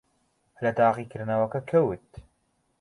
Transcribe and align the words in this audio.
لە 0.63 0.71
تاقیکردنەوەکە 0.77 1.59
کەوت. 1.69 2.07